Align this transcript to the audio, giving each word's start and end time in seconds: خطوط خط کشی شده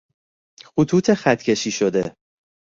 خطوط 0.77 1.13
خط 1.13 1.41
کشی 1.41 1.71
شده 1.71 2.15